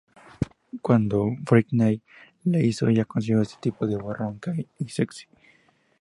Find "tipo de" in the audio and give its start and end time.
3.61-3.97